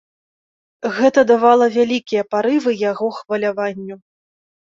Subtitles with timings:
[0.95, 3.99] Гэта давала вялікія парывы яго хваляванню.